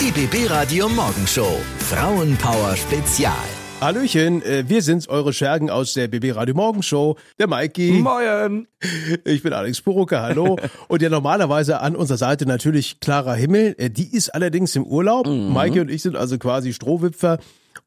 [0.00, 1.58] Die BB Radio Morgenshow.
[1.78, 3.32] Frauenpower Spezial.
[3.80, 7.16] Hallöchen, äh, wir sind's, eure Schergen aus der BB Radio Morgenshow.
[7.38, 7.92] Der Maiki.
[7.92, 8.68] Moin.
[9.24, 10.56] Ich bin Alex Burucke, hallo.
[10.88, 13.74] Und ja, normalerweise an unserer Seite natürlich Clara Himmel.
[13.78, 15.26] Äh, Die ist allerdings im Urlaub.
[15.26, 15.52] Mhm.
[15.52, 17.38] Maiki und ich sind also quasi Strohwipfer.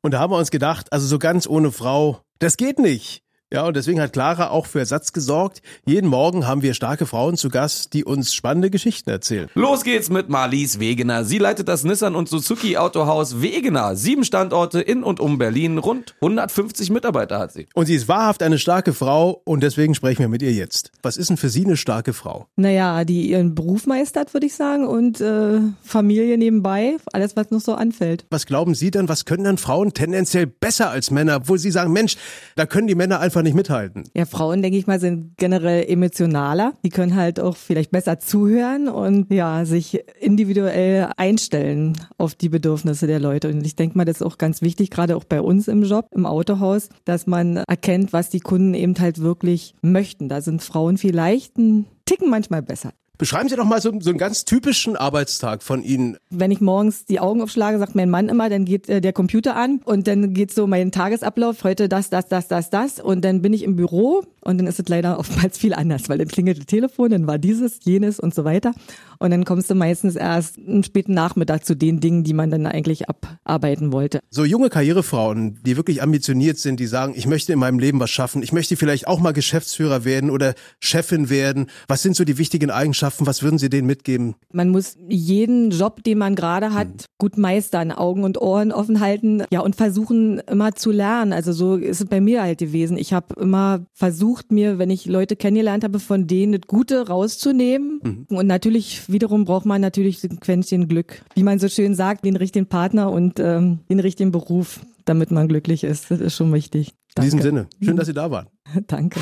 [0.02, 3.24] Und da haben wir uns gedacht, also so ganz ohne Frau, das geht nicht.
[3.54, 5.62] Ja, und deswegen hat Clara auch für Ersatz gesorgt.
[5.86, 9.50] Jeden Morgen haben wir starke Frauen zu Gast, die uns spannende Geschichten erzählen.
[9.56, 11.26] Los geht's mit Marlies Wegener.
[11.26, 13.98] Sie leitet das Nissan und Suzuki Autohaus Wegener.
[13.98, 15.80] Sieben Standorte in und um Berlin.
[15.80, 17.68] Rund 150 Mitarbeiter hat sie.
[17.74, 20.92] Und sie ist wahrhaft eine starke Frau und deswegen sprechen wir mit ihr jetzt.
[21.02, 22.48] Was ist denn für Sie eine starke Frau?
[22.56, 27.60] Naja, die ihren Beruf meistert, würde ich sagen, und äh, Familie nebenbei, alles, was noch
[27.60, 28.26] so anfällt.
[28.30, 31.92] Was glauben Sie denn, was können dann Frauen tendenziell besser als Männer, obwohl Sie sagen,
[31.92, 32.16] Mensch,
[32.56, 34.04] da können die Männer einfach nicht mithalten?
[34.16, 36.74] Ja, Frauen, denke ich mal, sind generell emotionaler.
[36.84, 43.08] Die können halt auch vielleicht besser zuhören und ja, sich individuell einstellen auf die Bedürfnisse
[43.08, 43.50] der Leute.
[43.50, 46.08] Und ich denke mal, das ist auch ganz wichtig, gerade auch bei uns im Job,
[46.16, 50.30] im Autohaus, dass man erkennt, was die Kunden eben halt wirklich möchten.
[50.30, 52.92] Da sind Frauen vielleicht ein Ticken manchmal besser.
[53.18, 56.18] Beschreiben Sie doch mal so, so einen ganz typischen Arbeitstag von Ihnen.
[56.30, 59.56] Wenn ich morgens die Augen aufschlage, sagt mein Mann immer, dann geht äh, der Computer
[59.56, 63.42] an und dann geht so mein Tagesablauf, heute das, das, das, das, das und dann
[63.42, 66.58] bin ich im Büro und dann ist es leider oftmals viel anders, weil dann klingelt
[66.58, 68.74] das Telefon, dann war dieses, jenes und so weiter
[69.20, 72.66] und dann kommst du meistens erst einen späten Nachmittag zu den Dingen, die man dann
[72.66, 73.08] eigentlich
[73.44, 74.20] abarbeiten wollte.
[74.30, 78.10] So junge Karrierefrauen, die wirklich ambitioniert sind, die sagen, ich möchte in meinem Leben was
[78.10, 81.68] schaffen, ich möchte vielleicht auch mal Geschäftsführer werden oder Chefin werden.
[81.88, 83.26] Was sind so die wichtigen Eigenschaften?
[83.26, 84.36] Was würden Sie denen mitgeben?
[84.52, 89.44] Man muss jeden Job, den man gerade hat, gut meistern, Augen und Ohren offen halten,
[89.52, 91.34] ja und versuchen immer zu lernen.
[91.34, 92.98] Also so ist es bei mir halt gewesen.
[92.98, 98.26] Ich habe immer versucht, mir, wenn ich Leute kennengelernt habe, von denen das Gute rauszunehmen.
[98.30, 102.36] Und natürlich wiederum braucht man natürlich ein Quäntchen Glück, wie man so schön sagt, den
[102.36, 106.12] richtigen Partner und ähm, den richtigen Beruf, damit man glücklich ist.
[106.12, 106.94] Das ist schon wichtig.
[107.16, 107.44] In diesem Danke.
[107.44, 108.48] Sinne, schön, dass Sie da waren.
[108.88, 109.20] Danke.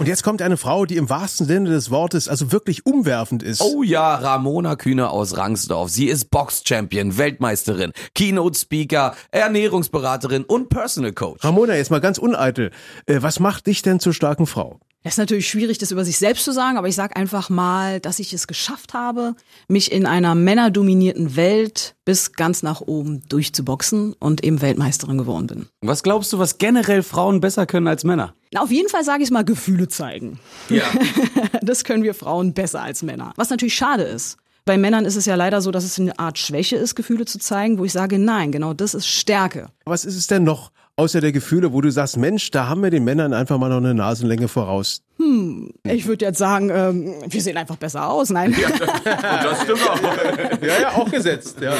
[0.00, 3.60] Und jetzt kommt eine Frau, die im wahrsten Sinne des Wortes also wirklich umwerfend ist.
[3.60, 5.88] Oh ja, Ramona Kühne aus Rangsdorf.
[5.88, 11.44] Sie ist Box-Champion, Weltmeisterin, Keynote-Speaker, Ernährungsberaterin und Personal Coach.
[11.44, 12.72] Ramona, jetzt mal ganz uneitel.
[13.06, 14.80] Äh, Was macht dich denn zur starken Frau?
[15.06, 18.00] Es ist natürlich schwierig, das über sich selbst zu sagen, aber ich sage einfach mal,
[18.00, 19.34] dass ich es geschafft habe,
[19.68, 25.66] mich in einer männerdominierten Welt bis ganz nach oben durchzuboxen und eben Weltmeisterin geworden bin.
[25.82, 28.34] Was glaubst du, was generell Frauen besser können als Männer?
[28.50, 30.40] Na, Auf jeden Fall sage ich es mal, Gefühle zeigen.
[30.70, 30.84] Ja.
[31.62, 33.32] Das können wir Frauen besser als Männer.
[33.36, 34.36] Was natürlich schade ist.
[34.66, 37.38] Bei Männern ist es ja leider so, dass es eine Art Schwäche ist, Gefühle zu
[37.38, 39.68] zeigen, wo ich sage, nein, genau das ist Stärke.
[39.84, 42.90] Was ist es denn noch außer der Gefühle, wo du sagst, Mensch, da haben wir
[42.90, 45.02] den Männern einfach mal noch eine Nasenlänge voraus?
[45.84, 48.30] Ich würde jetzt sagen, ähm, wir sehen einfach besser aus.
[48.30, 48.54] Nein.
[49.04, 50.00] Das stimmt auch.
[50.60, 51.74] Ja, ja, auch gesetzt, ja.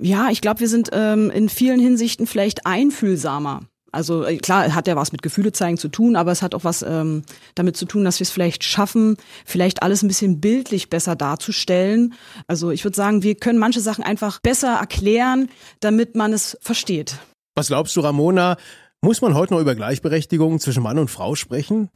[0.00, 3.60] Ja, ich glaube, wir sind ähm, in vielen Hinsichten vielleicht einfühlsamer.
[3.94, 6.64] Also äh, klar, hat ja was mit Gefühle zeigen zu tun, aber es hat auch
[6.64, 7.22] was ähm,
[7.54, 12.14] damit zu tun, dass wir es vielleicht schaffen, vielleicht alles ein bisschen bildlich besser darzustellen.
[12.48, 15.48] Also ich würde sagen, wir können manche Sachen einfach besser erklären,
[15.80, 17.18] damit man es versteht.
[17.56, 18.56] Was glaubst du, Ramona?
[19.00, 21.88] Muss man heute noch über Gleichberechtigung zwischen Mann und Frau sprechen?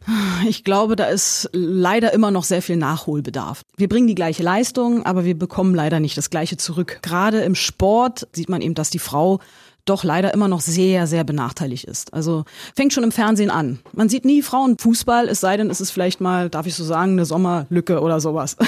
[0.49, 3.63] Ich glaube, da ist leider immer noch sehr viel Nachholbedarf.
[3.77, 7.01] Wir bringen die gleiche Leistung, aber wir bekommen leider nicht das gleiche zurück.
[7.03, 9.41] Gerade im Sport sieht man eben, dass die Frau
[9.89, 12.13] doch leider immer noch sehr, sehr benachteiligt ist.
[12.15, 12.45] Also
[12.77, 13.79] fängt schon im Fernsehen an.
[13.93, 16.85] Man sieht nie Frauen Fußball, es sei denn, es ist vielleicht mal, darf ich so
[16.85, 18.57] sagen, eine Sommerlücke oder sowas.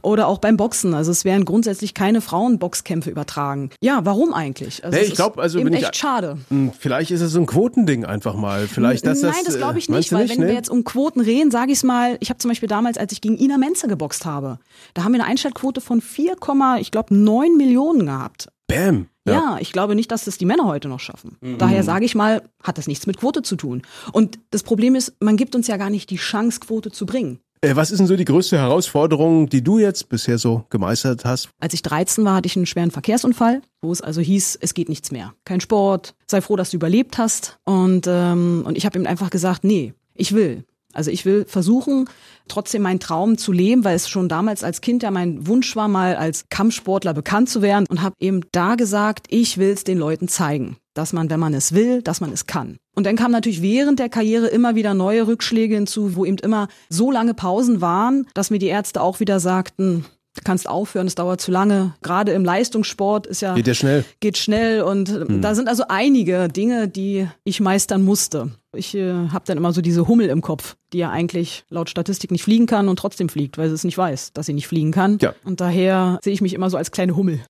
[0.00, 0.94] Oder auch beim Boxen.
[0.94, 3.68] Also es werden grundsätzlich keine Frauenboxkämpfe übertragen.
[3.82, 4.82] Ja, warum eigentlich?
[4.84, 6.38] Also Nee, es ich glaub, ist also eben wenn ich- echt schade.
[6.48, 8.66] Hm, Vielleicht ist es so ein Quotending einfach mal.
[8.68, 10.46] Vielleicht, dass Nein, das, das glaube ich äh, nicht, weil wenn ne?
[10.48, 13.12] wir jetzt um Quoten reden, sage ich es mal, ich habe zum Beispiel damals, als
[13.12, 14.58] ich gegen Ina Menze geboxt habe,
[14.94, 16.36] da haben wir eine Einschaltquote von 4,
[16.80, 18.48] ich glaube 9 Millionen gehabt.
[18.74, 19.06] Bam.
[19.24, 19.58] Ja.
[19.60, 21.36] ich glaube nicht, dass das die Männer heute noch schaffen.
[21.58, 23.82] Daher sage ich mal, hat das nichts mit Quote zu tun.
[24.12, 27.38] Und das Problem ist, man gibt uns ja gar nicht die Chance, Quote zu bringen.
[27.60, 31.50] Äh, Was ist denn so die größte Herausforderung, die du jetzt bisher so gemeistert hast?
[31.60, 34.88] Als ich 13 war, hatte ich einen schweren Verkehrsunfall, wo es also hieß, es geht
[34.88, 35.34] nichts mehr.
[35.44, 37.58] Kein Sport, sei froh, dass du überlebt hast.
[37.64, 40.64] Und, ähm, und ich habe ihm einfach gesagt, nee, ich will.
[40.92, 42.08] Also ich will versuchen,
[42.48, 45.88] trotzdem meinen Traum zu leben, weil es schon damals als Kind ja mein Wunsch war,
[45.88, 49.98] mal als Kampfsportler bekannt zu werden und habe eben da gesagt, ich will es den
[49.98, 52.76] Leuten zeigen, dass man, wenn man es will, dass man es kann.
[52.94, 56.68] Und dann kamen natürlich während der Karriere immer wieder neue Rückschläge hinzu, wo eben immer
[56.90, 61.14] so lange Pausen waren, dass mir die Ärzte auch wieder sagten, du kannst aufhören, es
[61.14, 61.94] dauert zu lange.
[62.02, 64.04] Gerade im Leistungssport ist ja Geht ja schnell.
[64.20, 68.52] geht schnell und äh, da sind also einige Dinge, die ich meistern musste.
[68.74, 72.30] Ich äh, habe dann immer so diese Hummel im Kopf, die ja eigentlich laut Statistik
[72.30, 74.92] nicht fliegen kann und trotzdem fliegt, weil sie es nicht weiß, dass sie nicht fliegen
[74.92, 75.18] kann.
[75.20, 75.34] Ja.
[75.44, 77.40] Und daher sehe ich mich immer so als kleine Hummel.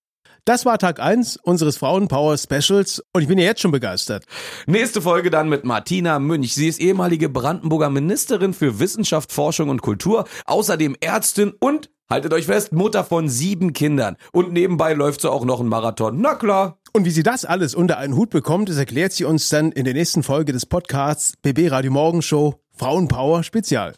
[0.44, 4.24] Das war Tag 1 unseres Frauenpower Specials und ich bin ja jetzt schon begeistert.
[4.66, 6.54] Nächste Folge dann mit Martina Münch.
[6.54, 12.44] Sie ist ehemalige Brandenburger Ministerin für Wissenschaft, Forschung und Kultur, außerdem Ärztin und Haltet euch
[12.44, 14.18] fest, Mutter von sieben Kindern.
[14.32, 16.20] Und nebenbei läuft sie auch noch einen Marathon.
[16.20, 16.76] Na klar.
[16.92, 19.86] Und wie sie das alles unter einen Hut bekommt, das erklärt sie uns dann in
[19.86, 23.94] der nächsten Folge des Podcasts BB Radio Morgen Show Frauenpower Spezial.